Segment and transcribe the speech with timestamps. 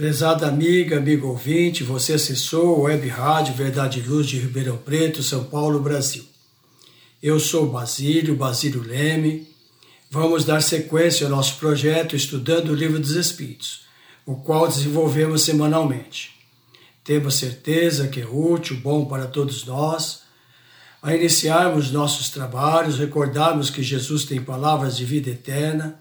[0.00, 5.44] Prezada amiga, amigo ouvinte, você acessou Web Rádio Verdade e Luz de Ribeirão Preto, São
[5.44, 6.24] Paulo, Brasil.
[7.22, 9.46] Eu sou Basílio, Basílio Leme.
[10.10, 13.82] Vamos dar sequência ao nosso projeto estudando o Livro dos Espíritos,
[14.24, 16.30] o qual desenvolvemos semanalmente.
[17.04, 20.22] Temos certeza que é útil, bom para todos nós.
[21.02, 26.00] A iniciarmos nossos trabalhos, recordarmos que Jesus tem palavras de vida eterna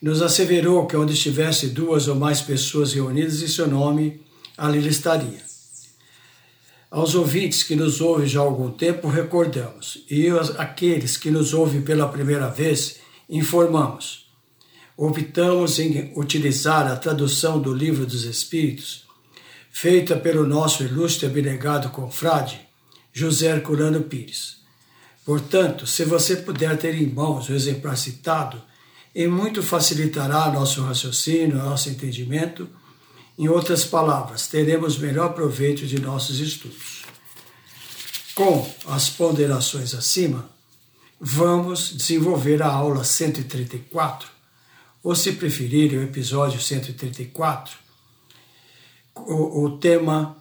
[0.00, 4.22] nos asseverou que onde estivesse duas ou mais pessoas reunidas em seu nome,
[4.56, 5.50] ali ele estaria.
[6.90, 10.26] Aos ouvintes que nos ouvem já há algum tempo, recordamos, e
[10.58, 12.96] aqueles que nos ouvem pela primeira vez,
[13.28, 14.28] informamos.
[14.96, 19.06] Optamos em utilizar a tradução do Livro dos Espíritos,
[19.70, 22.60] feita pelo nosso ilustre abnegado confrade,
[23.12, 24.56] José Herculano Pires.
[25.24, 28.60] Portanto, se você puder ter em mãos o exemplar citado,
[29.14, 32.68] e muito facilitará nosso raciocínio, nosso entendimento.
[33.38, 37.04] Em outras palavras, teremos melhor proveito de nossos estudos.
[38.34, 40.48] Com as ponderações acima,
[41.20, 44.28] vamos desenvolver a aula 134,
[45.02, 47.76] ou se preferir, o episódio 134,
[49.14, 50.36] o, o tema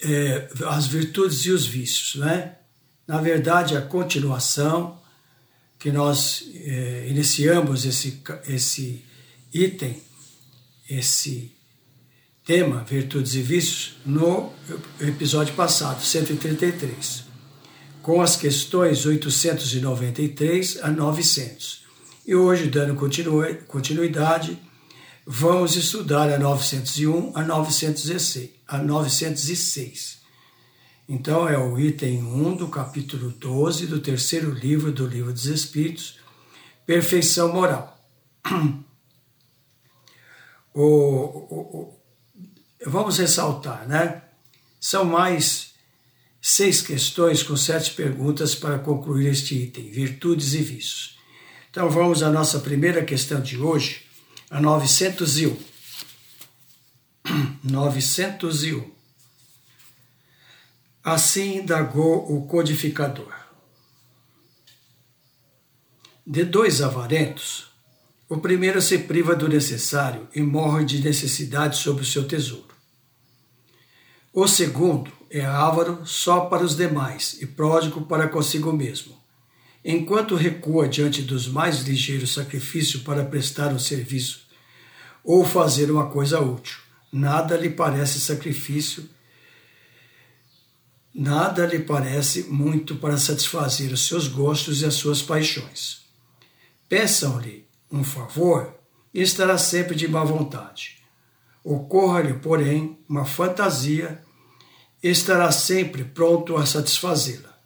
[0.00, 2.56] é, as virtudes e os vícios, né?
[3.06, 4.97] Na verdade, a continuação
[5.78, 9.04] que nós eh, iniciamos esse, esse
[9.52, 10.00] item,
[10.90, 11.52] esse
[12.44, 14.52] tema, virtudes e vícios, no
[15.00, 17.24] episódio passado, 133,
[18.02, 21.84] com as questões 893 a 900.
[22.26, 22.94] E hoje, dando
[23.66, 24.58] continuidade,
[25.26, 28.50] vamos estudar a 901 a 916.
[28.66, 30.17] A 906.
[31.08, 36.18] Então, é o item 1 do capítulo 12 do terceiro livro do Livro dos Espíritos,
[36.84, 37.98] Perfeição Moral.
[40.74, 42.00] O, o, o,
[42.86, 44.22] vamos ressaltar, né?
[44.78, 45.72] São mais
[46.40, 51.18] seis questões com sete perguntas para concluir este item, virtudes e vícios.
[51.68, 54.04] Então, vamos à nossa primeira questão de hoje,
[54.50, 55.56] a 901.
[57.64, 58.90] 901.
[61.02, 63.32] Assim indagou o codificador.
[66.26, 67.68] De dois avarentos,
[68.28, 72.74] o primeiro se priva do necessário e morre de necessidade sobre o seu tesouro.
[74.32, 79.16] O segundo é avaro só para os demais e pródigo para consigo mesmo.
[79.84, 84.46] Enquanto recua diante dos mais ligeiros sacrifícios para prestar um serviço
[85.24, 86.78] ou fazer uma coisa útil,
[87.10, 89.08] nada lhe parece sacrifício
[91.18, 96.02] nada lhe parece muito para satisfazer os seus gostos e as suas paixões.
[96.88, 98.72] Peçam-lhe um favor
[99.12, 101.02] e estará sempre de má vontade.
[101.64, 104.22] Ocorra-lhe, porém, uma fantasia
[105.02, 107.58] e estará sempre pronto a satisfazê-la.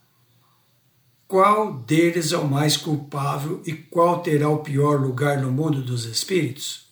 [1.28, 6.06] Qual deles é o mais culpável e qual terá o pior lugar no mundo dos
[6.06, 6.86] espíritos?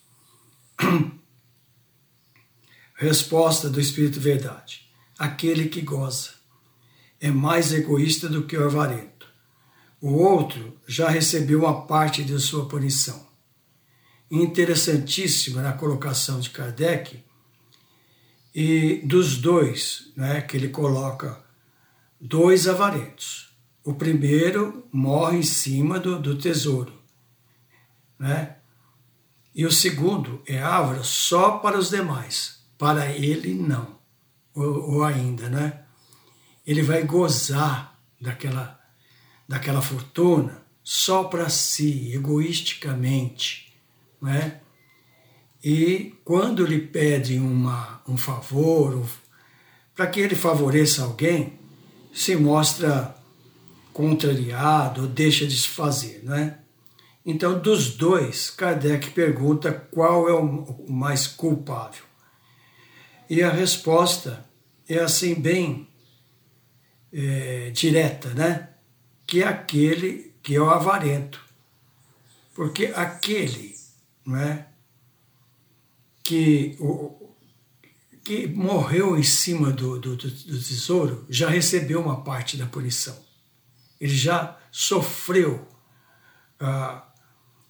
[2.93, 4.87] Resposta do Espírito Verdade:
[5.17, 6.40] aquele que goza
[7.21, 9.27] é mais egoísta do que o avarento.
[10.01, 13.27] O outro já recebeu uma parte de sua punição.
[14.29, 17.23] Interessantíssima na colocação de Kardec,
[18.53, 21.41] e dos dois, né, que ele coloca
[22.19, 23.55] dois avarentos.
[23.83, 26.93] O primeiro morre em cima do, do tesouro,
[28.19, 28.57] né?
[29.53, 33.99] E o segundo é avaro só para os demais, para ele não,
[34.53, 35.85] ou, ou ainda, né?
[36.71, 38.79] Ele vai gozar daquela,
[39.47, 43.73] daquela fortuna só para si, egoisticamente,
[44.21, 44.61] né?
[45.63, 49.05] E quando lhe pedem uma, um favor,
[49.93, 51.59] para que ele favoreça alguém,
[52.13, 53.15] se mostra
[53.93, 56.59] contrariado, deixa de se fazer, né?
[57.23, 62.03] Então, dos dois, Kardec pergunta qual é o mais culpável.
[63.29, 64.43] E a resposta
[64.89, 65.90] é assim, bem
[67.11, 68.69] é, direta, né?
[69.25, 71.43] Que é aquele que é o avarento.
[72.53, 73.75] Porque aquele
[74.25, 74.67] não é,
[76.23, 77.33] que, o,
[78.23, 83.17] que morreu em cima do, do, do tesouro já recebeu uma parte da punição.
[83.99, 85.67] Ele já sofreu
[86.59, 87.05] ah,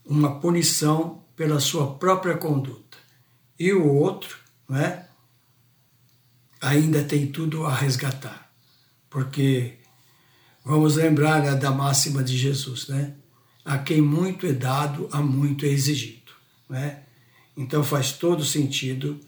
[0.05, 2.97] uma punição pela sua própria conduta.
[3.57, 5.07] E o outro, não é?
[6.61, 8.50] ainda tem tudo a resgatar.
[9.11, 9.73] Porque
[10.63, 13.13] vamos lembrar né, da máxima de Jesus, né?
[13.63, 16.31] A quem muito é dado, a muito é exigido.
[16.67, 17.03] Né?
[17.55, 19.19] Então faz todo sentido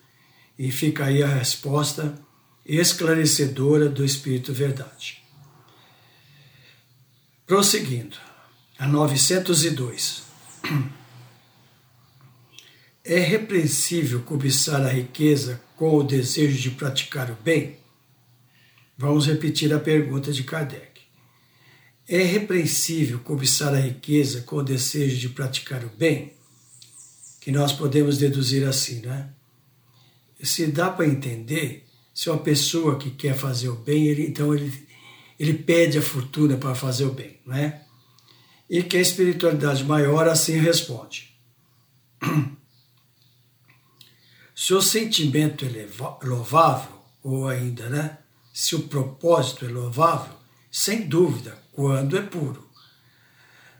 [0.58, 2.18] e fica aí a resposta
[2.66, 5.22] esclarecedora do Espírito Verdade.
[7.46, 8.16] Prosseguindo,
[8.80, 10.24] a 902.
[13.04, 17.83] É repreensível cobiçar a riqueza com o desejo de praticar o bem?
[18.98, 21.02] Vamos repetir a pergunta de Kardec.
[22.08, 26.34] É repreensível cobiçar a riqueza com o desejo de praticar o bem?
[27.40, 29.30] Que nós podemos deduzir assim, né?
[30.42, 34.72] Se dá para entender, se uma pessoa que quer fazer o bem, ele, então ele,
[35.40, 37.82] ele pede a fortuna para fazer o bem, não é?
[38.70, 41.34] E que a espiritualidade maior assim responde.
[44.56, 45.88] Se o sentimento é
[46.26, 48.20] louvável, ou ainda, né?
[48.54, 50.36] Se o propósito é louvável,
[50.72, 52.70] sem dúvida, quando é puro.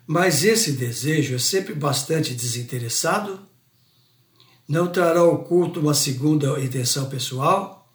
[0.06, 3.40] Mas esse desejo é sempre bastante desinteressado?
[4.68, 7.88] Não trará oculto uma segunda intenção pessoal?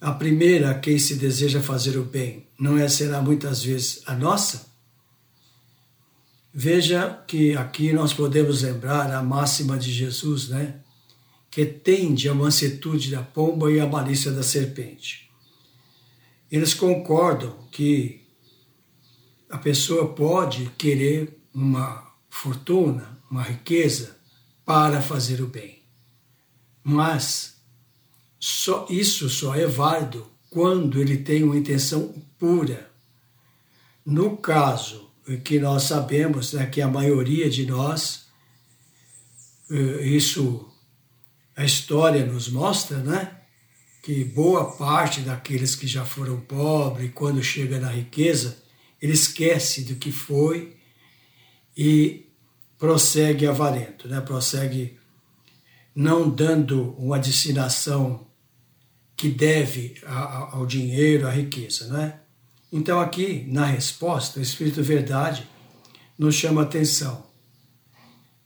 [0.00, 4.14] A primeira, a quem se deseja fazer o bem, não é será muitas vezes a
[4.14, 4.66] nossa?
[6.52, 10.80] Veja que aqui nós podemos lembrar a máxima de Jesus, né?
[11.50, 15.23] que tende a mansuetude da pomba e a malícia da serpente.
[16.54, 18.24] Eles concordam que
[19.50, 24.16] a pessoa pode querer uma fortuna, uma riqueza
[24.64, 25.82] para fazer o bem.
[26.80, 27.56] Mas
[28.38, 32.88] só isso só é válido quando ele tem uma intenção pura.
[34.06, 35.10] No caso
[35.42, 38.28] que nós sabemos né, que a maioria de nós,
[39.68, 40.72] eh, isso
[41.56, 43.40] a história nos mostra, né?
[44.04, 48.62] Que boa parte daqueles que já foram pobres, quando chega na riqueza,
[49.00, 50.76] ele esquece do que foi
[51.74, 52.26] e
[52.78, 54.20] prossegue avarento, né?
[54.20, 54.98] Prossegue
[55.94, 58.26] não dando uma destinação
[59.16, 62.20] que deve ao dinheiro, à riqueza, né?
[62.70, 65.48] Então aqui, na resposta, o Espírito Verdade
[66.18, 67.26] nos chama a atenção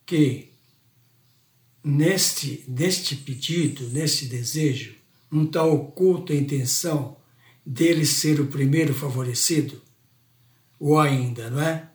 [0.06, 0.52] que
[1.82, 4.97] neste, neste pedido, neste desejo,
[5.30, 7.16] não está oculta a intenção
[7.64, 9.80] dele ser o primeiro favorecido?
[10.78, 11.88] Ou ainda, não é?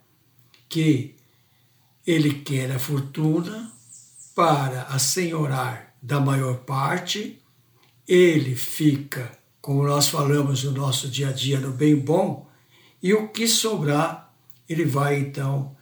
[0.70, 1.16] Que
[2.06, 3.72] ele quer a fortuna
[4.36, 7.42] para assenhorar da maior parte,
[8.08, 12.50] ele fica, como nós falamos no nosso dia a dia, no bem bom,
[13.02, 14.34] e o que sobrar,
[14.68, 15.75] ele vai então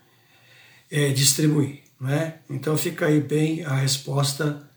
[0.90, 1.82] é, distribuir.
[2.00, 2.40] Né?
[2.50, 4.70] Então fica aí bem a resposta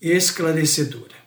[0.00, 1.19] esclarecedora.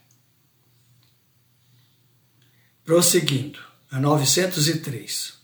[2.85, 3.59] Prosseguindo,
[3.89, 5.41] a 903.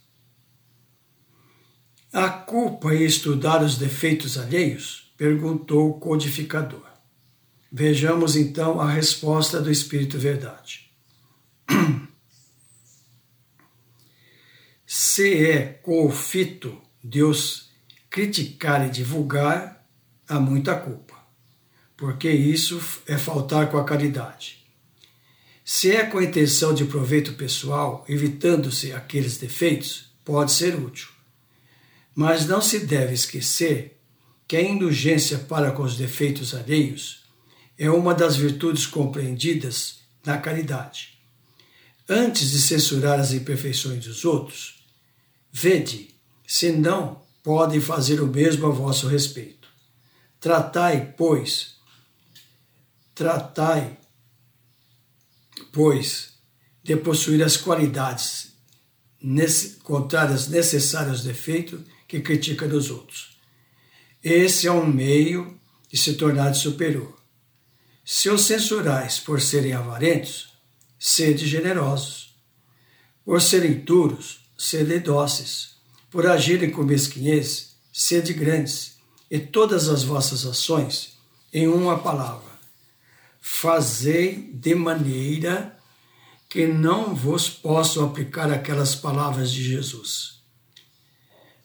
[2.12, 5.10] A culpa em estudar os defeitos alheios?
[5.16, 6.84] perguntou o codificador.
[7.72, 10.90] Vejamos então a resposta do Espírito Verdade.
[14.84, 17.70] Se é com o fito Deus
[18.10, 19.86] criticar e divulgar,
[20.28, 21.14] há muita culpa,
[21.96, 24.59] porque isso é faltar com a caridade.
[25.72, 31.06] Se é com a intenção de proveito pessoal, evitando-se aqueles defeitos, pode ser útil.
[32.12, 33.96] Mas não se deve esquecer
[34.48, 37.22] que a indulgência para com os defeitos alheios
[37.78, 41.16] é uma das virtudes compreendidas na caridade.
[42.08, 44.84] Antes de censurar as imperfeições dos outros,
[45.52, 46.12] vede
[46.48, 49.68] se não podem fazer o mesmo a vosso respeito.
[50.40, 51.76] Tratai, pois,
[53.14, 53.99] tratai,
[55.72, 56.34] pois,
[56.82, 58.54] de possuir as qualidades
[59.82, 63.38] contrárias necessárias aos defeitos que critica dos outros.
[64.22, 65.58] Esse é um meio
[65.90, 67.20] de se tornar superior.
[68.04, 70.52] Se os censurais por serem avarentos,
[70.98, 72.34] sede generosos.
[73.24, 75.76] Por serem duros, sede dóceis.
[76.10, 78.98] Por agirem com mesquinhez, sede grandes.
[79.30, 81.18] E todas as vossas ações,
[81.52, 82.49] em uma palavra,
[83.40, 85.76] fazei de maneira
[86.48, 90.40] que não vos possam aplicar aquelas palavras de Jesus.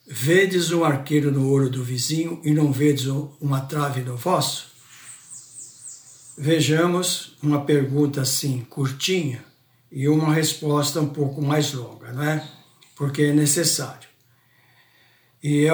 [0.08, 3.08] Vedes um arqueiro no ouro do vizinho e não vedes
[3.42, 4.68] uma trave no vosso?
[6.38, 9.44] Vejamos uma pergunta assim, curtinha,
[9.92, 12.48] e uma resposta um pouco mais longa, não é?
[12.96, 14.08] Porque é necessário.
[15.42, 15.70] E é,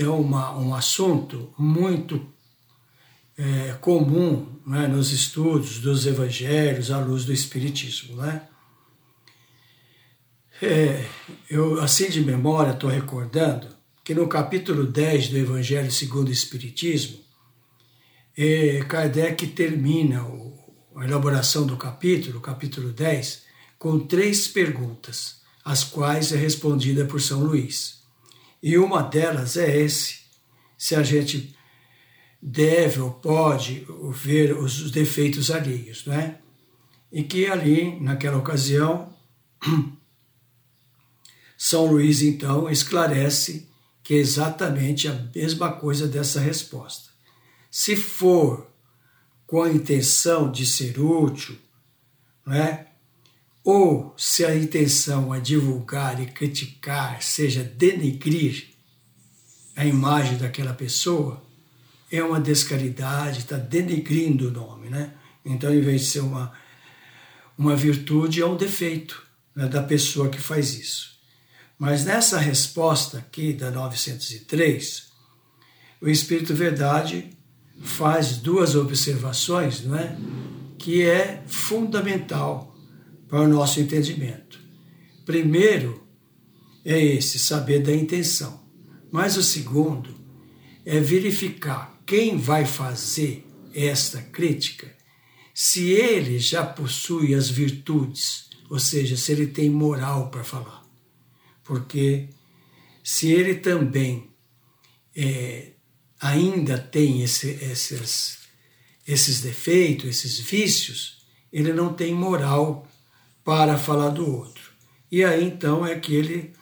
[0.00, 2.26] é uma, um assunto muito
[3.36, 4.86] é, comum é?
[4.86, 8.48] nos estudos dos evangelhos à luz do Espiritismo, não é?
[10.62, 11.06] É,
[11.50, 13.68] eu, assim de memória, estou recordando
[14.02, 17.18] que no capítulo 10 do Evangelho segundo o Espiritismo,
[18.36, 20.56] é, Kardec termina o,
[20.96, 23.42] a elaboração do capítulo, capítulo 10,
[23.78, 28.02] com três perguntas, as quais é respondida por São Luís.
[28.62, 30.20] E uma delas é esse,
[30.78, 31.55] se a gente
[32.48, 36.38] deve ou pode ver os defeitos alheios, não é?
[37.10, 39.12] E que ali, naquela ocasião,
[41.58, 43.68] São Luís, então, esclarece
[44.04, 47.10] que é exatamente a mesma coisa dessa resposta.
[47.68, 48.70] Se for
[49.46, 51.56] com a intenção de ser útil,
[52.44, 52.86] não é?
[53.64, 58.68] ou se a intenção é divulgar e criticar, seja denegrir
[59.74, 61.44] a imagem daquela pessoa,
[62.10, 64.88] é uma descaridade, está denegrindo o nome.
[64.88, 65.12] Né?
[65.44, 66.52] Então, em vez de ser uma,
[67.56, 69.22] uma virtude, é um defeito
[69.54, 71.16] né, da pessoa que faz isso.
[71.78, 75.08] Mas nessa resposta aqui da 903,
[76.00, 77.30] o Espírito Verdade
[77.82, 80.16] faz duas observações, não é?
[80.78, 82.74] Que é fundamental
[83.28, 84.58] para o nosso entendimento.
[85.24, 86.06] Primeiro
[86.84, 88.64] é esse saber da intenção,
[89.10, 90.14] mas o segundo
[90.84, 93.44] é verificar quem vai fazer
[93.74, 94.94] esta crítica,
[95.52, 100.86] se ele já possui as virtudes, ou seja, se ele tem moral para falar
[101.66, 102.28] porque
[103.02, 104.30] se ele também
[105.14, 105.72] é,
[106.20, 108.38] ainda tem esse, esses,
[109.06, 112.88] esses defeitos, esses vícios, ele não tem moral
[113.44, 114.72] para falar do outro.
[115.10, 116.52] E aí então é que ele,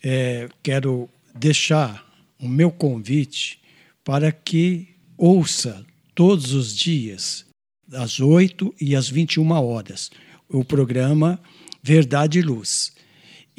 [0.02, 2.04] é, quero deixar
[2.40, 3.61] o meu convite
[4.04, 7.45] para que ouça todos os dias,
[7.92, 10.11] às 8 e às 21 horas,
[10.49, 11.38] o programa
[11.83, 12.92] Verdade e Luz.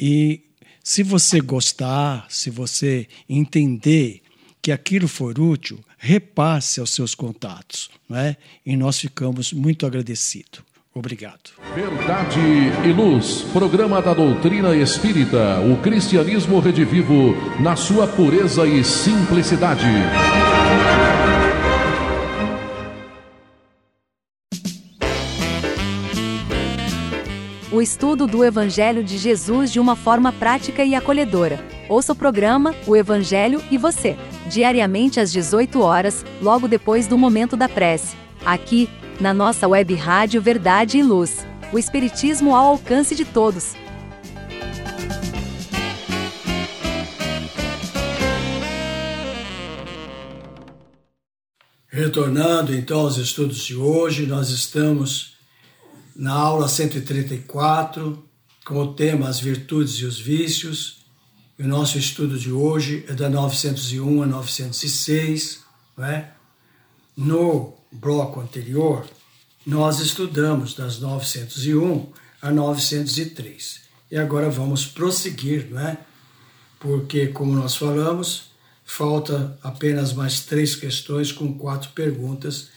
[0.02, 0.44] E
[0.82, 4.22] se você gostar, se você entender
[4.62, 8.38] que aquilo for útil, repasse aos seus contatos, não é?
[8.66, 10.62] E nós ficamos muito agradecidos.
[10.96, 11.52] Obrigado.
[11.76, 12.40] Verdade
[12.86, 19.86] e Luz, programa da doutrina espírita, o cristianismo redivivo na sua pureza e simplicidade.
[27.80, 31.66] O estudo do Evangelho de Jesus de uma forma prática e acolhedora.
[31.88, 34.18] Ouça o programa O Evangelho e Você,
[34.50, 38.18] diariamente às 18 horas, logo depois do momento da prece.
[38.46, 43.78] Aqui, na nossa web rádio Verdade e Luz, o Espiritismo ao alcance de todos.
[51.88, 55.39] Retornando então aos estudos de hoje, nós estamos
[56.20, 58.24] na aula 134,
[58.66, 61.06] com o tema As Virtudes e os Vícios.
[61.58, 65.62] E o nosso estudo de hoje é da 901 a 906.
[65.98, 66.34] Não é?
[67.16, 69.08] No bloco anterior,
[69.66, 72.12] nós estudamos das 901
[72.42, 73.82] a 903.
[74.12, 75.98] E agora vamos prosseguir, não é?
[76.80, 78.50] Porque, como nós falamos,
[78.92, 82.70] Falta apenas mais três questões com quatro perguntas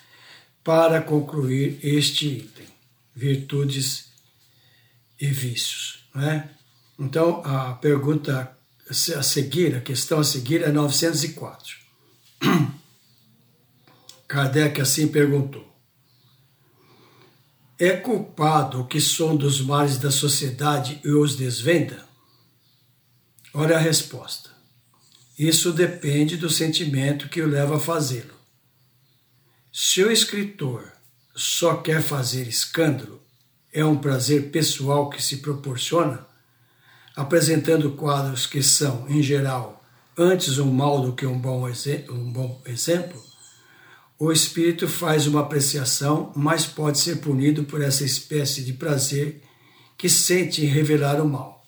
[0.63, 2.67] para concluir este item:
[3.15, 4.13] virtudes
[5.21, 6.05] e vícios.
[6.15, 6.51] Né?
[6.99, 8.57] Então, a pergunta
[9.17, 11.77] a seguir, a questão a seguir é 904.
[14.29, 15.67] Kardec assim perguntou:
[17.79, 22.05] É culpado o que som dos males da sociedade e os desvenda?
[23.55, 24.51] Olha a resposta.
[25.39, 28.35] Isso depende do sentimento que o leva a fazê-lo.
[29.73, 30.93] Se o escritor
[31.35, 33.21] só quer fazer escândalo,
[33.73, 36.27] é um prazer pessoal que se proporciona,
[37.17, 39.83] apresentando quadros que são, em geral,
[40.17, 41.67] antes um mal do que um bom,
[42.11, 43.23] um bom exemplo,
[44.19, 49.43] o espírito faz uma apreciação, mas pode ser punido por essa espécie de prazer
[49.99, 51.67] que sente em revelar o mal.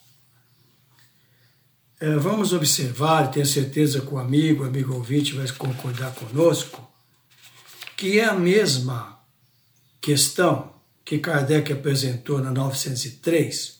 [1.99, 6.87] É, vamos observar, tenho certeza que o amigo, amigo ouvinte vai concordar conosco,
[7.97, 9.14] que é a mesma
[10.05, 10.71] questão
[11.03, 13.79] que Kardec apresentou na 903,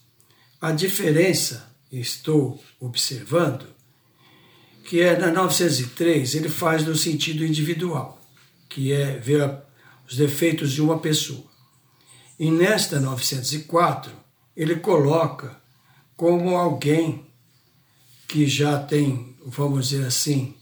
[0.60, 3.67] a diferença, estou observando,
[4.86, 8.19] que é na 903 ele faz no sentido individual,
[8.67, 9.56] que é ver
[10.10, 11.45] os defeitos de uma pessoa.
[12.39, 14.12] E nesta 904
[14.58, 15.62] ele coloca
[16.17, 17.28] como alguém
[18.28, 20.56] que já tem, vamos dizer assim,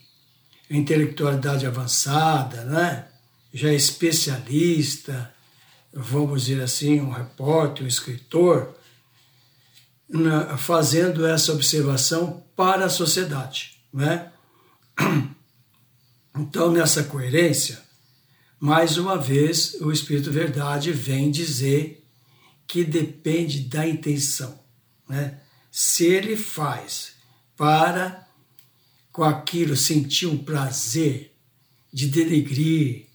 [0.70, 3.08] intelectualidade avançada, né?
[3.54, 5.33] já é especialista,
[5.94, 8.76] vamos dizer assim, um repórter, um escritor,
[10.10, 13.80] na, fazendo essa observação para a sociedade.
[13.94, 14.32] Né?
[16.36, 17.80] Então, nessa coerência,
[18.60, 22.04] mais uma vez, o Espírito Verdade vem dizer
[22.66, 24.60] que depende da intenção.
[25.08, 25.40] Né?
[25.72, 27.14] Se ele faz
[27.56, 28.28] para,
[29.12, 31.36] com aquilo, sentir um prazer
[31.94, 33.06] de denegrir,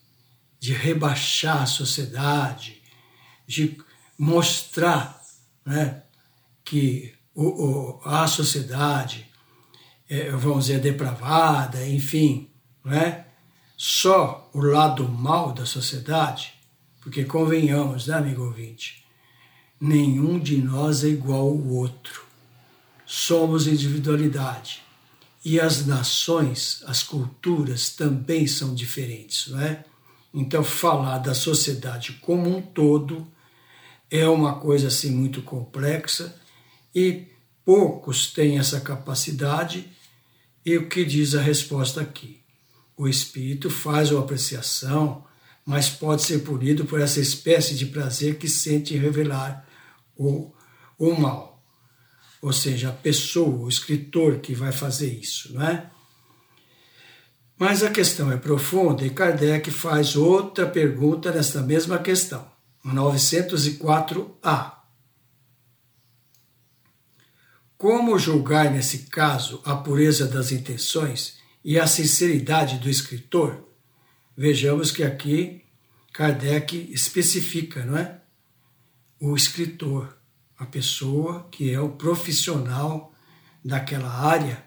[0.59, 2.83] de rebaixar a sociedade,
[3.47, 3.79] de
[4.19, 5.21] mostrar
[5.65, 6.03] né,
[6.65, 9.27] que o, o, a sociedade,
[10.09, 12.51] é, vamos dizer, depravada, enfim,
[12.85, 13.27] não é?
[13.77, 16.55] só o lado mal da sociedade,
[17.01, 19.05] porque convenhamos, né, amigo ouvinte,
[19.81, 22.29] nenhum de nós é igual ao outro
[23.09, 24.83] somos individualidade.
[25.43, 29.83] E as nações, as culturas também são diferentes, não é?
[30.41, 33.27] Então, falar da sociedade como um todo
[34.09, 36.41] é uma coisa assim muito complexa
[36.95, 37.27] e
[37.65, 39.91] poucos têm essa capacidade.
[40.65, 42.41] E o que diz a resposta aqui?
[42.97, 45.25] O espírito faz uma apreciação,
[45.67, 49.67] mas pode ser punido por essa espécie de prazer que sente revelar
[50.17, 50.53] o,
[50.97, 51.49] o mal
[52.41, 55.91] ou seja, a pessoa, o escritor que vai fazer isso, não é?
[57.59, 62.49] Mas a questão é profunda e Kardec faz outra pergunta nesta mesma questão,
[62.87, 64.75] 904A.
[67.77, 73.69] Como julgar nesse caso a pureza das intenções e a sinceridade do escritor?
[74.37, 75.65] Vejamos que aqui
[76.13, 78.21] Kardec especifica, não é?
[79.21, 80.17] O escritor
[80.59, 83.15] a pessoa que é o profissional
[83.65, 84.65] daquela área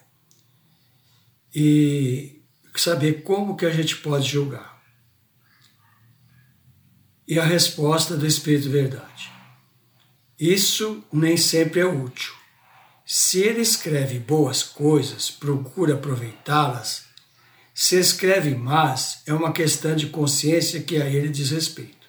[1.54, 2.41] e
[2.80, 4.82] saber como que a gente pode julgar.
[7.28, 9.32] E a resposta do Espírito Verdade.
[10.40, 12.34] Isso nem sempre é útil.
[13.06, 17.06] Se ele escreve boas coisas, procura aproveitá-las.
[17.74, 22.08] Se escreve más, é uma questão de consciência que a ele diz respeito.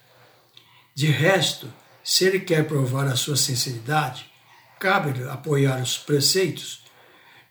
[0.95, 1.71] De resto,
[2.03, 4.25] se ele quer provar a sua sinceridade,
[4.79, 6.83] cabe-lhe apoiar os preceitos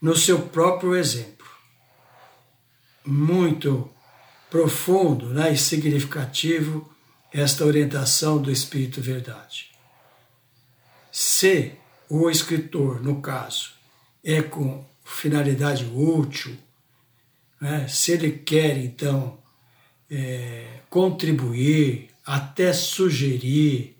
[0.01, 1.42] no seu próprio exemplo.
[3.05, 3.91] Muito
[4.51, 6.91] profundo né, e significativo
[7.33, 9.71] esta orientação do Espírito Verdade.
[11.11, 11.73] Se
[12.09, 13.73] o escritor, no caso,
[14.23, 16.57] é com finalidade útil,
[17.61, 19.39] né, se ele quer então
[20.11, 23.97] é, contribuir, até sugerir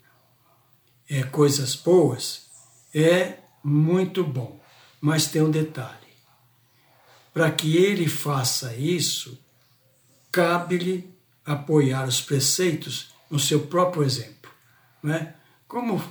[1.09, 2.47] é, coisas boas,
[2.93, 4.59] é muito bom.
[5.01, 6.02] Mas tem um detalhe:
[7.33, 9.39] para que ele faça isso,
[10.31, 11.09] cabe-lhe
[11.45, 14.51] apoiar os preceitos no seu próprio exemplo.
[15.01, 15.33] Né?
[15.67, 16.01] Como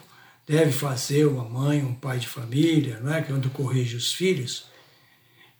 [0.47, 3.23] deve fazer uma mãe, um pai de família, né?
[3.23, 4.67] quando corrige os filhos,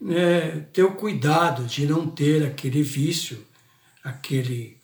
[0.01, 0.67] né?
[0.73, 3.47] ter o cuidado de não ter aquele vício,
[4.03, 4.77] aquele,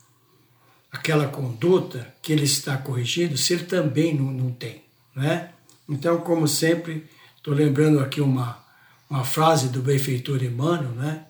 [0.92, 4.84] aquela conduta que ele está corrigindo, se ele também não, não tem.
[5.14, 5.50] Né?
[5.88, 7.04] Então, como sempre,
[7.36, 8.64] estou lembrando aqui uma,
[9.08, 11.26] uma frase do benfeitor Emmanuel, né?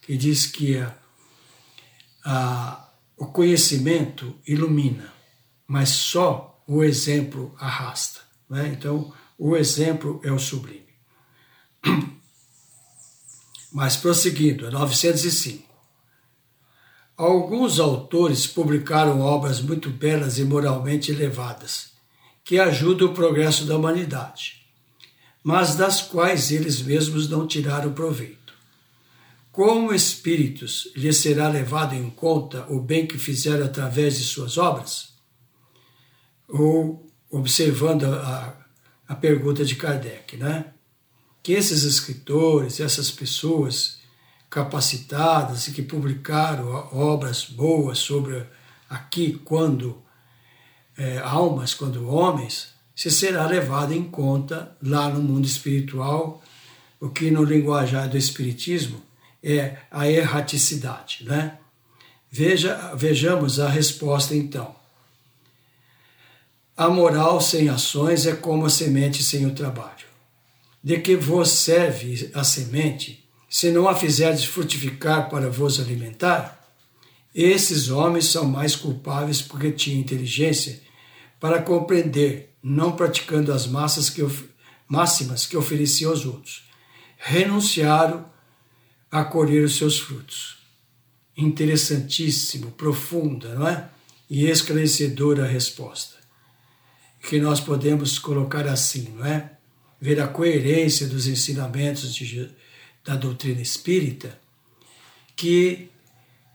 [0.00, 0.94] que diz que a,
[2.24, 5.12] a, o conhecimento ilumina,
[5.66, 8.20] mas só o exemplo arrasta.
[8.48, 8.68] Né?
[8.68, 10.92] Então, o exemplo é o sublime.
[13.72, 15.72] Mas prosseguindo, 905.
[17.16, 21.92] Alguns autores publicaram obras muito belas e moralmente elevadas,
[22.44, 24.61] que ajudam o progresso da humanidade,
[25.42, 28.54] mas das quais eles mesmos não tiraram proveito.
[29.50, 35.12] Como espíritos lhes será levado em conta o bem que fizeram através de suas obras?
[36.48, 38.56] Ou, observando a,
[39.08, 40.72] a pergunta de Kardec, né?
[41.42, 43.98] que esses escritores, essas pessoas
[44.48, 48.46] capacitadas e que publicaram obras boas sobre
[48.88, 50.00] aqui, quando
[50.96, 52.68] é, almas, quando homens,
[53.02, 56.40] se será levado em conta lá no mundo espiritual,
[57.00, 59.02] o que no linguajar do Espiritismo
[59.42, 61.24] é a erraticidade.
[61.24, 61.58] Né?
[62.30, 64.72] Veja, vejamos a resposta então.
[66.76, 70.06] A moral sem ações é como a semente sem o trabalho
[70.80, 76.72] de que vos serve a semente, se não a fizerdes frutificar para vos alimentar?
[77.34, 80.80] Esses homens são mais culpáveis porque tinham inteligência
[81.40, 84.22] para compreender, não praticando as massas que
[84.88, 86.64] máximas que ofereciam aos outros.
[87.18, 88.24] Renunciaram
[89.10, 90.58] a colher os seus frutos.
[91.36, 93.88] Interessantíssimo, profunda, não é?
[94.28, 96.16] E esclarecedora a resposta.
[97.28, 99.52] Que nós podemos colocar assim, não é?
[100.02, 102.50] ver a coerência dos ensinamentos de,
[103.04, 104.36] da doutrina espírita,
[105.36, 105.88] que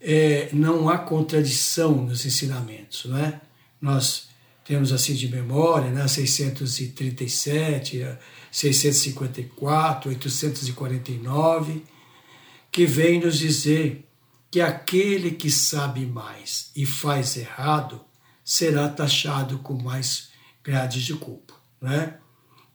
[0.01, 3.39] é, não há contradição nos ensinamentos, não é?
[3.79, 4.26] Nós
[4.67, 8.05] temos assim de memória, né, 637,
[8.51, 11.85] 654, 849,
[12.69, 14.05] que vem nos dizer
[14.51, 18.03] que aquele que sabe mais e faz errado
[18.43, 22.17] será taxado com mais grades de culpa, né?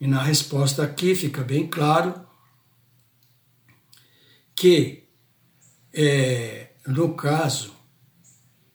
[0.01, 2.27] E na resposta aqui fica bem claro
[4.55, 5.05] que,
[5.93, 7.75] é, no caso,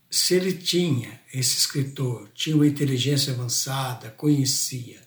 [0.09, 5.01] se ele tinha, esse escritor, tinha uma inteligência avançada, conhecia,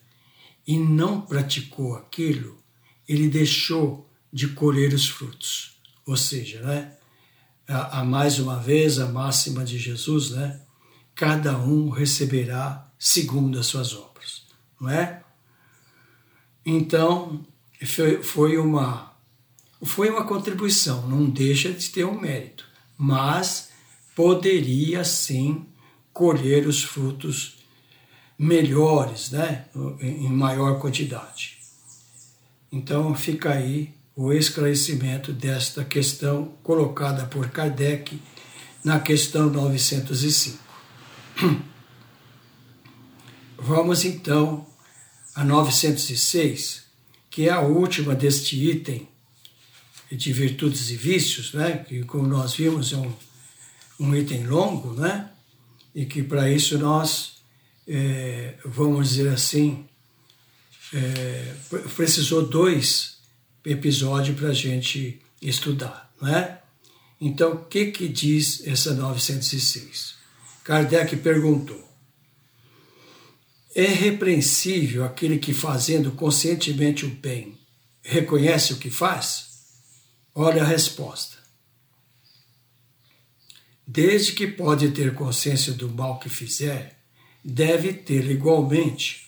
[0.66, 2.58] e não praticou aquilo,
[3.08, 5.80] ele deixou de colher os frutos.
[6.06, 6.92] Ou seja, né,
[7.66, 10.60] a, a mais uma vez a máxima de Jesus, né,
[11.14, 14.44] cada um receberá segundo as suas obras,
[14.80, 15.22] não é?
[16.64, 17.44] Então,
[18.22, 19.16] foi uma,
[19.82, 23.70] foi uma contribuição, não deixa de ter um mérito, mas
[24.14, 25.66] poderia sim
[26.12, 27.58] colher os frutos
[28.38, 29.66] melhores, né,
[30.00, 31.58] em maior quantidade.
[32.72, 38.20] Então fica aí o esclarecimento desta questão colocada por Kardec
[38.84, 40.58] na questão 905.
[43.58, 44.66] Vamos então
[45.34, 46.84] a 906,
[47.30, 49.08] que é a última deste item
[50.10, 51.84] de virtudes e vícios, né?
[51.86, 53.12] que, como nós vimos, é um,
[54.00, 55.30] um item longo, né?
[55.94, 57.36] E que para isso nós,
[57.86, 59.86] é, vamos dizer assim,
[60.92, 61.54] é,
[61.94, 63.18] precisou dois
[63.64, 66.12] episódios para a gente estudar.
[66.20, 66.58] Né?
[67.20, 70.14] Então, o que, que diz essa 906?
[70.64, 71.88] Kardec perguntou:
[73.74, 77.58] é repreensível aquele que, fazendo conscientemente o bem,
[78.02, 79.50] reconhece o que faz?
[80.34, 81.39] Olha a resposta.
[83.92, 86.96] Desde que pode ter consciência do mal que fizer,
[87.44, 89.26] deve ter igualmente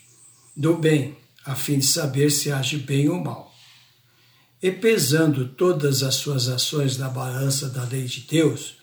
[0.57, 3.53] do bem, a fim de saber se age bem ou mal.
[4.63, 8.77] E pesando todas as suas ações na balança da lei de Deus,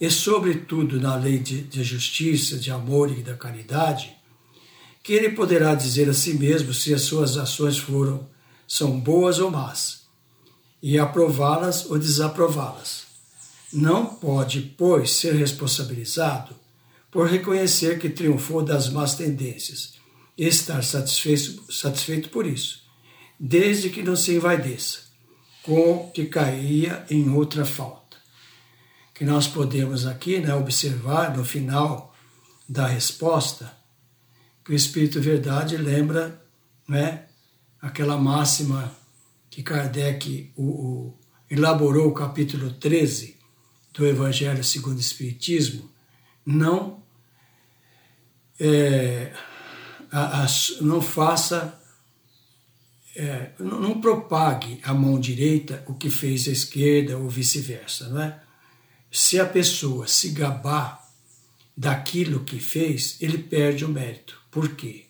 [0.00, 4.16] e sobretudo na lei de, de justiça, de amor e da caridade,
[5.02, 8.26] que ele poderá dizer a si mesmo se as suas ações foram
[8.66, 10.06] são boas ou más,
[10.82, 13.07] e aprová-las ou desaprová-las.
[13.72, 16.54] Não pode, pois, ser responsabilizado
[17.10, 19.94] por reconhecer que triunfou das más tendências
[20.36, 22.82] e estar satisfeito, satisfeito por isso,
[23.38, 25.08] desde que não se envaideça
[25.62, 28.16] com que caía em outra falta.
[29.14, 32.14] Que nós podemos aqui né, observar no final
[32.68, 33.76] da resposta
[34.64, 36.40] que o Espírito Verdade lembra
[36.86, 37.24] né,
[37.80, 38.94] aquela máxima
[39.50, 41.18] que Kardec o, o,
[41.50, 43.37] elaborou o capítulo 13
[43.98, 45.90] do Evangelho segundo o Espiritismo,
[46.46, 47.02] não,
[48.58, 49.32] é,
[50.10, 50.46] a, a,
[50.80, 51.78] não faça
[53.16, 58.22] é, não, não, propague a mão direita o que fez a esquerda ou vice-versa, não
[58.22, 58.40] é?
[59.10, 61.04] Se a pessoa se gabar
[61.76, 64.40] daquilo que fez, ele perde o mérito.
[64.50, 65.06] Por quê?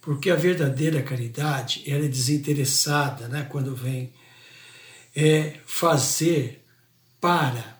[0.00, 3.46] Porque a verdadeira caridade ela é desinteressada, né?
[3.50, 4.10] Quando vem
[5.14, 6.64] é fazer
[7.20, 7.79] para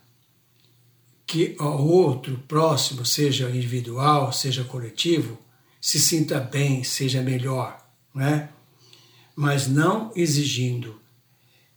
[1.31, 5.39] que o outro próximo, seja individual, seja coletivo,
[5.81, 7.81] se sinta bem, seja melhor,
[8.13, 8.49] né?
[9.37, 11.01] mas não exigindo.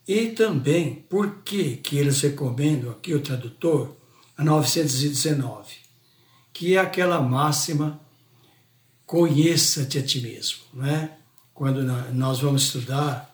[0.07, 3.95] E também, por que, que eles recomendam, aqui o tradutor,
[4.35, 5.75] a 919,
[6.51, 8.01] que é aquela máxima,
[9.05, 10.63] conheça-te a ti mesmo.
[10.73, 11.11] Né?
[11.53, 13.31] Quando nós vamos estudar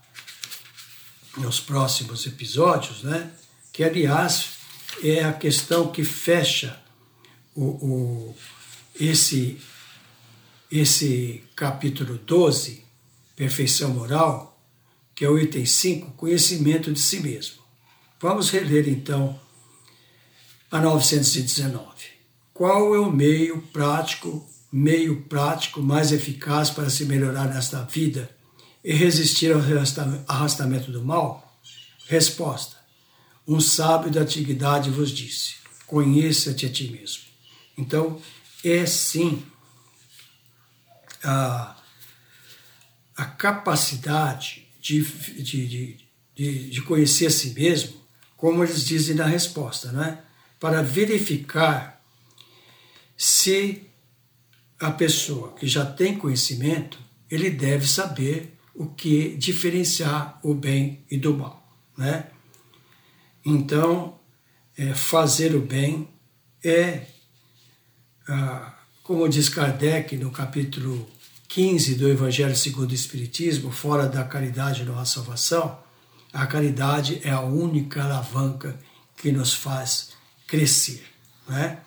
[1.37, 3.31] nos próximos episódios, né?
[3.71, 4.58] que aliás
[5.03, 6.79] é a questão que fecha
[7.55, 8.35] o, o,
[8.99, 9.59] esse,
[10.71, 12.83] esse capítulo 12,
[13.35, 14.61] perfeição moral,
[15.15, 17.59] que é o item 5, conhecimento de si mesmo.
[18.21, 19.39] Vamos reler então
[20.71, 21.83] a 919.
[22.53, 28.29] Qual é o meio prático, meio prático mais eficaz para se melhorar nesta vida
[28.83, 29.61] e resistir ao
[30.27, 31.59] arrastamento do mal?
[32.07, 32.75] Resposta:
[33.49, 37.23] Um sábio da antiguidade vos disse: Conheça-te a ti mesmo.
[37.77, 38.21] Então,
[38.63, 39.43] é sim
[41.23, 41.75] a
[43.19, 45.97] a capacidade de, de,
[46.33, 48.01] de, de, conhecer a si mesmo,
[48.37, 50.19] como eles dizem na resposta, né?
[50.57, 52.01] para verificar
[53.17, 53.83] se
[54.79, 56.97] a pessoa que já tem conhecimento,
[57.29, 61.61] ele deve saber o que diferenciar o bem e do mal.
[61.97, 62.25] Né?
[63.45, 64.19] Então,
[64.77, 66.09] é, fazer o bem
[66.63, 67.05] é,
[68.27, 71.09] ah, como diz Kardec no capítulo
[71.47, 75.79] 15 do Evangelho segundo o Espiritismo, fora da caridade não há salvação,
[76.31, 78.79] a caridade é a única alavanca
[79.17, 80.11] que nos faz
[80.47, 81.03] crescer.
[81.47, 81.79] Né?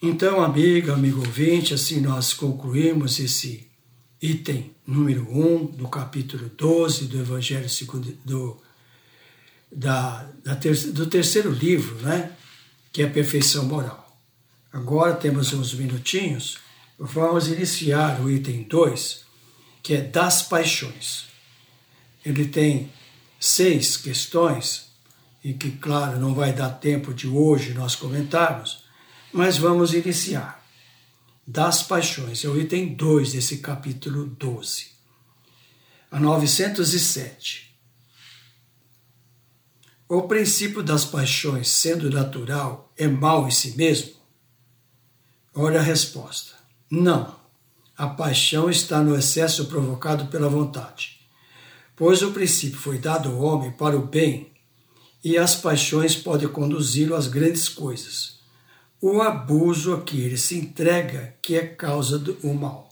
[0.00, 3.68] Então, amiga, amigo ouvinte, assim nós concluímos esse
[4.20, 8.60] item número 1 do capítulo 12 do Evangelho segundo do,
[9.74, 12.32] da, da ter, do terceiro livro, né?
[12.92, 14.16] que é a perfeição moral.
[14.72, 16.58] Agora temos uns minutinhos
[17.04, 19.24] vamos iniciar o item 2,
[19.82, 21.26] que é das paixões.
[22.24, 22.92] Ele tem
[23.40, 24.92] seis questões,
[25.42, 28.84] e que, claro, não vai dar tempo de hoje nós comentarmos,
[29.32, 30.64] mas vamos iniciar.
[31.44, 34.92] Das paixões, é o item 2 desse capítulo 12.
[36.12, 37.71] A 907.
[40.14, 44.12] O princípio das paixões, sendo natural, é mal em si mesmo?
[45.54, 46.52] Olha a resposta.
[46.90, 47.34] Não.
[47.96, 51.18] A paixão está no excesso provocado pela vontade.
[51.96, 54.52] Pois o princípio foi dado ao homem para o bem,
[55.24, 58.38] e as paixões podem conduzi-lo às grandes coisas.
[59.00, 62.90] O abuso a que ele se entrega que é causa do mal.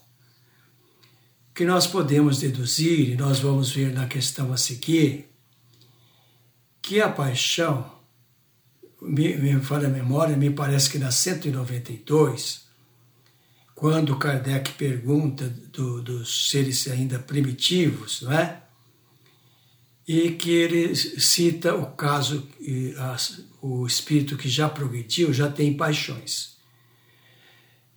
[1.51, 5.30] O que nós podemos deduzir, e nós vamos ver na questão a seguir,
[6.81, 7.91] que a paixão,
[9.01, 12.65] me, me fala a memória, me parece que na 192,
[13.75, 18.61] quando Kardec pergunta do, dos seres ainda primitivos, não é?
[20.07, 22.47] E que ele cita o caso,
[23.61, 26.57] o espírito que já progrediu já tem paixões.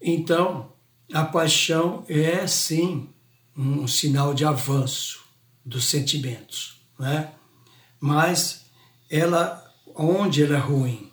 [0.00, 0.72] Então,
[1.12, 3.08] a paixão é sim
[3.56, 5.24] um sinal de avanço
[5.64, 7.32] dos sentimentos, não é?
[8.00, 8.63] Mas
[9.10, 9.64] ela,
[9.94, 11.04] onde ela é ruim?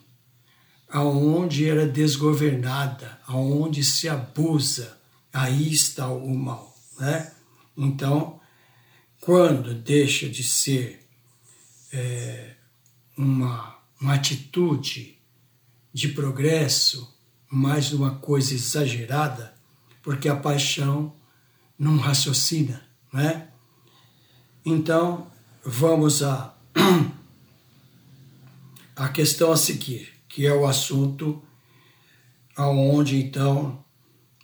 [0.92, 4.98] aonde era desgovernada, aonde se abusa,
[5.32, 6.76] aí está o mal.
[7.00, 7.32] Né?
[7.78, 8.40] Então,
[9.22, 11.08] quando deixa de ser
[11.94, 12.56] é,
[13.18, 15.18] uma, uma atitude
[15.94, 17.18] de progresso,
[17.50, 19.54] mais uma coisa exagerada,
[20.04, 21.16] porque a paixão
[21.80, 23.50] não raciocina, né?
[24.66, 25.32] Então,
[25.66, 26.56] vamos a
[28.96, 31.42] a questão a seguir, que é o assunto
[32.56, 33.84] aonde então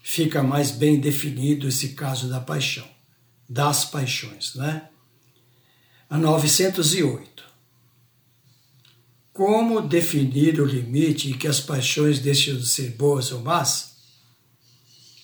[0.02, 2.88] fica mais bem definido esse caso da paixão,
[3.48, 4.90] das paixões, né?
[6.10, 7.44] A 908.
[9.34, 13.98] Como definir o limite em que as paixões deixam de ser boas ou más?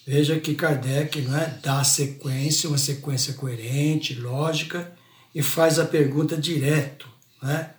[0.05, 4.93] Veja que Kardec né, dá sequência, uma sequência coerente, lógica,
[5.33, 7.07] e faz a pergunta direto,
[7.41, 7.73] né?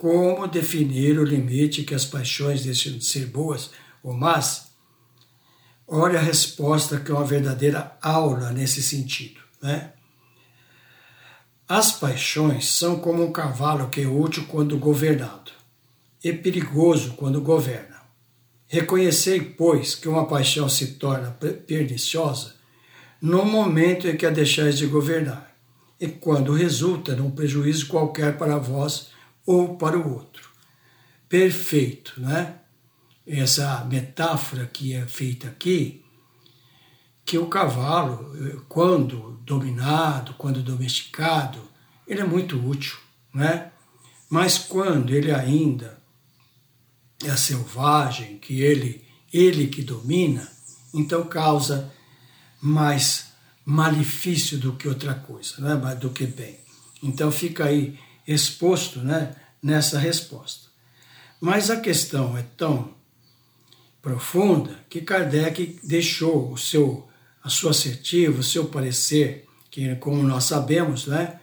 [0.00, 3.70] Como definir o limite que as paixões deixam de ser boas
[4.02, 4.72] ou más?
[5.86, 9.92] Olha a resposta que é uma verdadeira aula nesse sentido, né?
[11.68, 15.52] As paixões são como um cavalo que é útil quando governado
[16.24, 17.90] e perigoso quando governa
[18.72, 21.36] Reconhecei, pois, que uma paixão se torna
[21.66, 22.54] perniciosa
[23.20, 25.52] no momento em que a deixais de governar,
[26.00, 29.08] e quando resulta num prejuízo qualquer para vós
[29.46, 30.48] ou para o outro.
[31.28, 32.56] Perfeito, né?
[33.26, 36.04] Essa metáfora que é feita aqui,
[37.24, 41.60] que o cavalo, quando dominado, quando domesticado,
[42.06, 42.98] ele é muito útil,
[43.32, 43.70] né?
[44.28, 46.00] Mas quando ele ainda
[47.24, 50.50] é selvagem, que ele, ele que domina,
[50.94, 51.92] então causa
[52.60, 53.32] mais
[53.64, 55.94] malefício do que outra coisa, né?
[55.94, 56.58] do que bem.
[57.02, 59.34] Então fica aí exposto né?
[59.62, 60.68] nessa resposta.
[61.40, 62.94] Mas a questão é tão
[64.02, 67.08] profunda que Kardec deixou o seu,
[67.42, 71.40] a sua assertiva, o seu parecer, que como nós sabemos, né?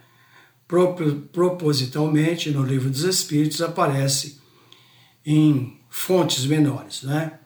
[1.32, 4.42] propositalmente no livro dos Espíritos aparece
[5.26, 7.40] em fontes menores, né?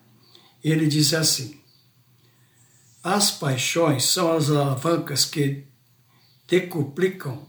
[0.62, 1.60] Ele diz assim:
[3.02, 5.64] as paixões são as alavancas que
[6.46, 7.46] decuplicam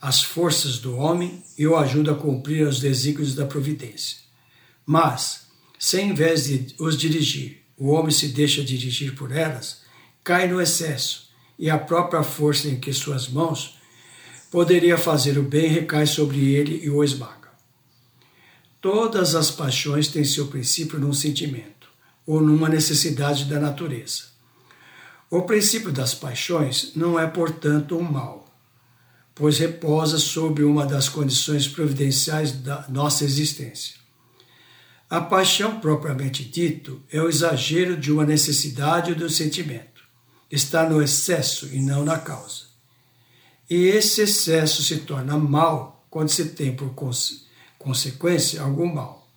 [0.00, 4.18] as forças do homem e o ajudam a cumprir os desígnios da providência.
[4.84, 5.46] Mas,
[5.78, 9.82] se em vez de os dirigir, o homem se deixa dirigir por elas,
[10.22, 11.28] cai no excesso
[11.58, 13.78] e a própria força em que suas mãos
[14.50, 17.50] poderia fazer o bem recai sobre ele e o esmaga.
[18.80, 21.88] Todas as paixões têm seu princípio num sentimento
[22.26, 24.24] ou numa necessidade da natureza.
[25.28, 28.45] O princípio das paixões não é, portanto, um mal,
[29.36, 33.94] pois reposa sobre uma das condições providenciais da nossa existência.
[35.08, 40.02] A paixão propriamente dito é o exagero de uma necessidade ou de um sentimento.
[40.50, 42.62] Está no excesso e não na causa.
[43.70, 47.46] E esse excesso se torna mal quando se tem por consequência
[47.86, 49.28] consequência, algum mal.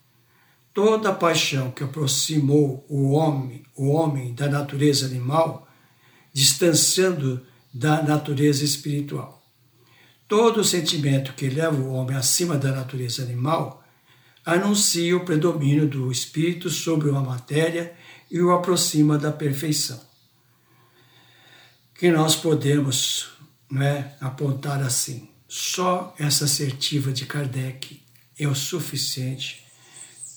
[0.73, 5.67] Toda paixão que aproximou o homem, o homem da natureza animal,
[6.33, 9.38] distanciando da natureza espiritual.
[10.29, 13.83] Todo sentimento que leva o homem acima da natureza animal
[14.45, 17.95] anuncia o predomínio do espírito sobre uma matéria
[18.29, 19.99] e o aproxima da perfeição.
[21.95, 23.31] Que nós podemos
[23.71, 25.31] né, apontar assim.
[25.47, 27.99] Só essa assertiva de Kardec
[28.37, 29.65] é o suficiente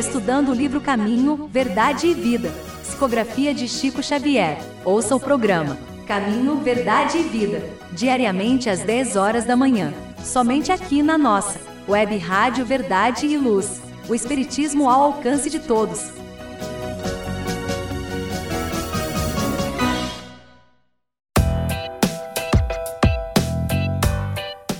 [0.00, 2.50] estudando o livro Caminho, Verdade e Vida,
[2.82, 4.58] psicografia de Chico Xavier.
[4.84, 5.76] Ouça o programa
[6.06, 9.92] Caminho, Verdade e Vida, diariamente às 10 horas da manhã,
[10.24, 11.58] Somente aqui na nossa
[11.88, 13.80] web rádio Verdade e Luz.
[14.08, 16.10] O Espiritismo ao alcance de todos.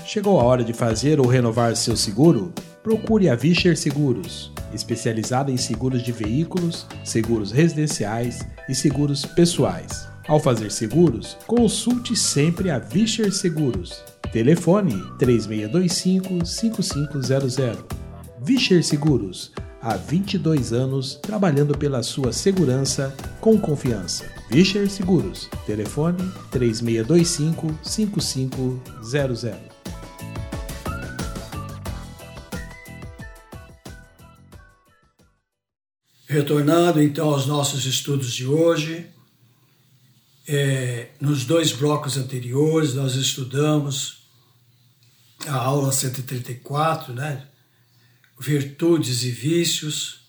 [0.05, 2.53] Chegou a hora de fazer ou renovar seu seguro?
[2.83, 10.07] Procure a Vischer Seguros, especializada em seguros de veículos, seguros residenciais e seguros pessoais.
[10.27, 17.57] Ao fazer seguros, consulte sempre a Vischer Seguros Telefone 3625 5500.
[18.41, 19.51] Vischer Seguros
[19.81, 24.23] há 22 anos trabalhando pela sua segurança com confiança.
[24.49, 25.49] Vischer Seguros.
[25.65, 29.51] Telefone 3625 5500.
[36.25, 39.07] Retornando então aos nossos estudos de hoje,
[40.47, 44.20] é, nos dois blocos anteriores nós estudamos
[45.47, 47.47] a aula 134, né?
[48.41, 50.21] virtudes e vícios,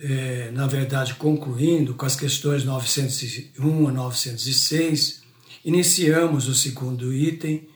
[0.00, 5.22] é, na verdade, concluindo com as questões 901 a 906,
[5.64, 7.68] iniciamos o segundo item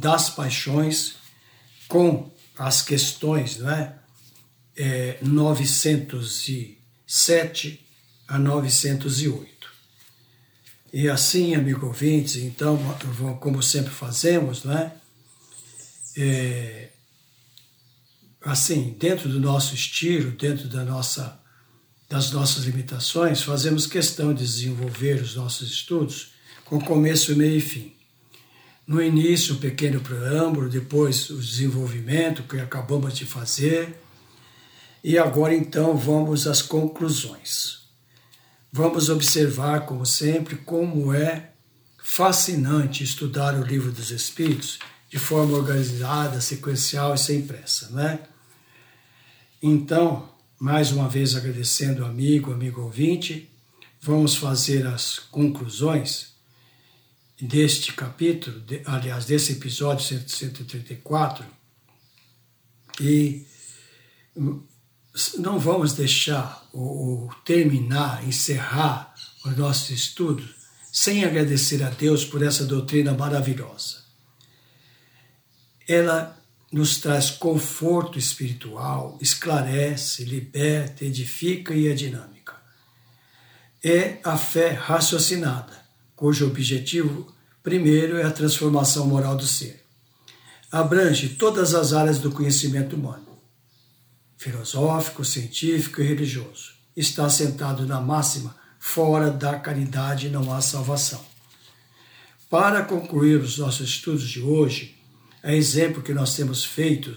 [0.00, 1.16] das paixões
[1.88, 3.96] com as questões não é?
[4.76, 7.80] É, 907
[8.28, 9.54] a 908.
[10.92, 12.78] E assim, amigo ouvintes, então,
[13.40, 14.92] como sempre fazemos, não é?
[16.16, 16.90] É
[18.44, 21.40] assim, dentro do nosso estilo, dentro da nossa,
[22.08, 26.34] das nossas limitações, fazemos questão de desenvolver os nossos estudos
[26.64, 27.92] com começo, meio e fim.
[28.86, 33.98] No início, um pequeno preâmbulo, depois o desenvolvimento que acabamos de fazer,
[35.02, 37.84] e agora então vamos às conclusões.
[38.70, 41.50] Vamos observar, como sempre, como é
[41.96, 44.78] fascinante estudar o livro dos Espíritos
[45.14, 48.18] de forma organizada, sequencial e sem pressa, né?
[49.62, 53.48] Então, mais uma vez agradecendo amigo, amigo ouvinte,
[54.02, 56.34] vamos fazer as conclusões
[57.40, 61.46] deste capítulo, de, aliás, desse episódio 134,
[63.00, 63.46] e
[65.38, 70.44] não vamos deixar o, o terminar, encerrar o nosso estudo
[70.90, 74.03] sem agradecer a Deus por essa doutrina maravilhosa.
[75.86, 76.36] Ela
[76.72, 82.54] nos traz conforto espiritual, esclarece, liberta, edifica e é dinâmica.
[83.82, 85.72] É a fé raciocinada,
[86.16, 87.32] cujo objetivo
[87.62, 89.84] primeiro é a transformação moral do ser.
[90.70, 93.38] Abrange todas as áreas do conhecimento humano,
[94.36, 96.74] filosófico, científico e religioso.
[96.96, 101.24] Está sentado na máxima: fora da caridade não há salvação.
[102.50, 104.96] Para concluir os nossos estudos de hoje,
[105.44, 107.14] a exemplo que nós temos feito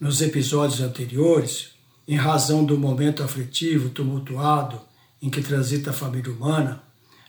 [0.00, 1.72] nos episódios anteriores,
[2.06, 4.80] em razão do momento aflitivo, tumultuado
[5.20, 6.84] em que transita a família humana,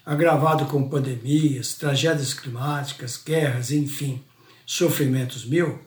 [0.05, 4.23] agravado com pandemias, tragédias climáticas, guerras, enfim,
[4.67, 5.79] sofrimentos mil,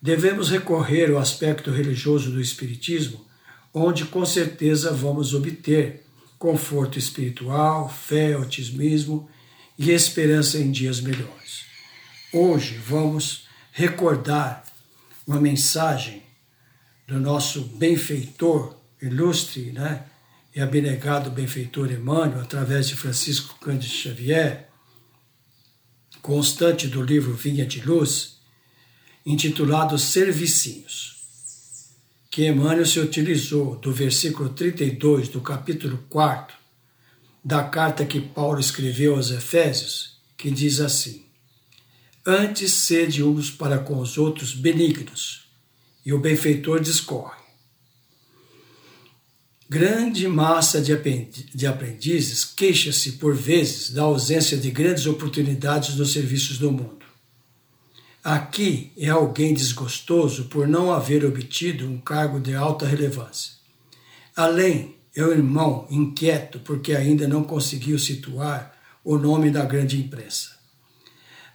[0.00, 3.26] devemos recorrer ao aspecto religioso do Espiritismo,
[3.72, 6.04] onde com certeza vamos obter
[6.38, 9.28] conforto espiritual, fé, otimismo
[9.76, 11.73] e esperança em dias melhores.
[12.36, 14.64] Hoje vamos recordar
[15.24, 16.20] uma mensagem
[17.06, 20.06] do nosso benfeitor ilustre, né?
[20.52, 24.68] E abnegado benfeitor Emmanuel, através de Francisco Cândido Xavier,
[26.20, 28.40] constante do livro Vinha de Luz,
[29.24, 31.22] intitulado Servicinhos,
[32.32, 36.56] que Emmanuel se utilizou do versículo 32 do capítulo 4
[37.44, 41.24] da carta que Paulo escreveu aos Efésios, que diz assim:
[42.26, 45.44] Antes sede uns para com os outros benignos.
[46.06, 47.36] E o benfeitor discorre.
[49.68, 56.72] Grande massa de aprendizes queixa-se por vezes da ausência de grandes oportunidades nos serviços do
[56.72, 57.04] mundo.
[58.22, 63.52] Aqui é alguém desgostoso por não haver obtido um cargo de alta relevância.
[64.34, 70.53] Além, é o irmão inquieto porque ainda não conseguiu situar o nome da grande imprensa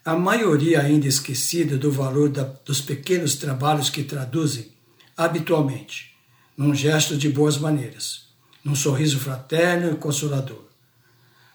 [0.04, 4.72] a maioria ainda esquecida do valor da, dos pequenos trabalhos que traduzem,
[5.16, 6.16] habitualmente,
[6.56, 8.28] num gesto de boas maneiras,
[8.64, 10.64] num sorriso fraterno e consolador.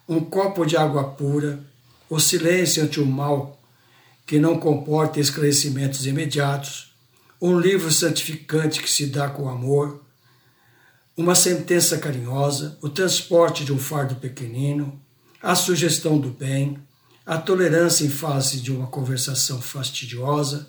[0.08, 1.58] Um copo de água pura,
[2.08, 3.60] o silêncio ante o mal
[4.26, 6.94] que não comporta esclarecimentos imediatos,
[7.40, 10.02] um livro santificante que se dá com amor,
[11.16, 15.00] uma sentença carinhosa, o transporte de um fardo pequenino,
[15.42, 16.78] a sugestão do bem,
[17.26, 20.68] a tolerância em face de uma conversação fastidiosa,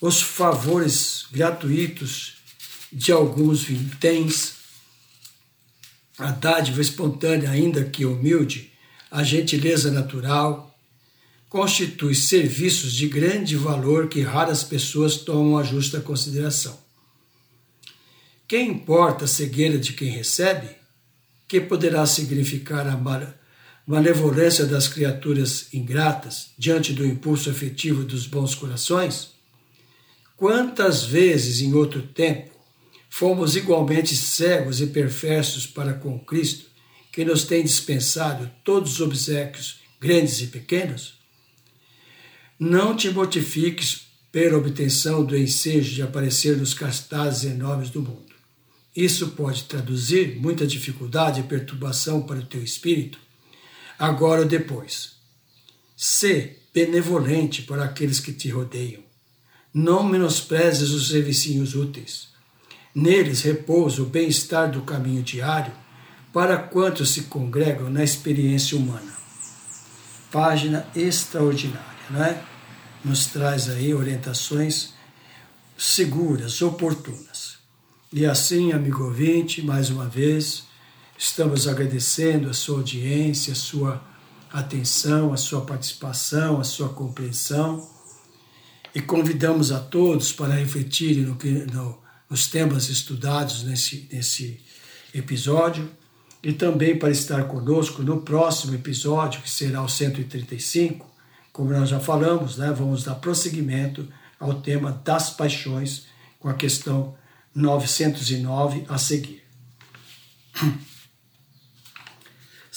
[0.00, 2.34] os favores gratuitos
[2.92, 4.54] de alguns vinténs,
[6.18, 8.72] a dádiva espontânea, ainda que humilde,
[9.10, 10.76] a gentileza natural,
[11.48, 16.76] constitui serviços de grande valor que raras pessoas tomam a justa consideração.
[18.46, 20.68] Quem importa a cegueira de quem recebe?
[21.46, 22.96] Que poderá significar a
[23.86, 29.30] malevolência das criaturas ingratas diante do impulso afetivo dos bons corações?
[30.36, 32.50] Quantas vezes em outro tempo
[33.10, 36.66] fomos igualmente cegos e perversos para com Cristo,
[37.12, 41.14] que nos tem dispensado todos os obsequios, grandes e pequenos?
[42.58, 48.34] Não te mortifiques pela obtenção do ensejo de aparecer nos cartazes enormes do mundo.
[48.96, 53.18] Isso pode traduzir muita dificuldade e perturbação para o teu espírito,
[53.98, 55.14] agora ou depois.
[55.96, 59.02] Sê benevolente para aqueles que te rodeiam.
[59.72, 62.28] Não menosprezes os servicinhos úteis.
[62.94, 65.72] Neles repousa o bem-estar do caminho diário
[66.32, 69.12] para quantos se congregam na experiência humana.
[70.30, 72.42] Página extraordinária não é?
[73.04, 74.94] nos traz aí orientações
[75.76, 77.58] seguras, oportunas.
[78.12, 80.64] E assim, amigo ouvinte, mais uma vez,
[81.16, 84.02] estamos agradecendo a sua audiência, a sua
[84.52, 87.88] atenção, a sua participação, a sua compreensão
[88.94, 91.36] e convidamos a todos para refletirem no,
[91.72, 91.98] no,
[92.30, 94.60] nos temas estudados nesse, nesse
[95.12, 95.90] episódio
[96.42, 101.10] e também para estar conosco no próximo episódio, que será o 135,
[101.52, 104.06] como nós já falamos, né, vamos dar prosseguimento
[104.38, 106.06] ao tema das paixões,
[106.38, 107.14] com a questão
[107.54, 109.42] 909 a seguir.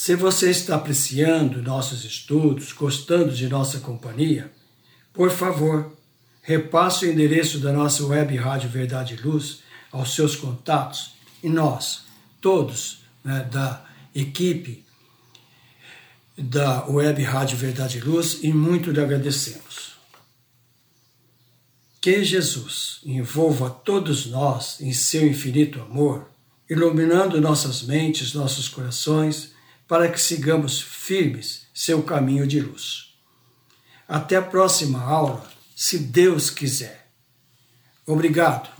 [0.07, 4.49] Se você está apreciando nossos estudos, gostando de nossa companhia,
[5.11, 5.97] por favor,
[6.41, 11.11] repasse o endereço da nossa web Rádio Verdade e Luz aos seus contatos
[11.43, 12.05] e nós,
[12.39, 13.83] todos né, da
[14.15, 14.85] equipe
[16.37, 19.97] da Web Rádio Verdade e Luz e muito lhe agradecemos.
[21.99, 26.29] Que Jesus envolva todos nós em seu infinito amor,
[26.69, 29.56] iluminando nossas mentes, nossos corações,
[29.87, 33.13] para que sigamos firmes seu caminho de luz.
[34.07, 37.07] Até a próxima aula, se Deus quiser.
[38.05, 38.77] Obrigado.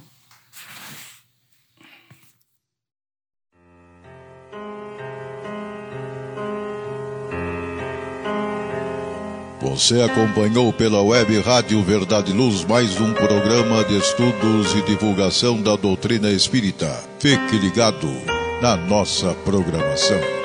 [9.60, 15.76] Você acompanhou pela web Rádio Verdade Luz mais um programa de estudos e divulgação da
[15.76, 17.04] doutrina espírita.
[17.20, 18.08] Fique ligado
[18.62, 20.37] na nossa programação.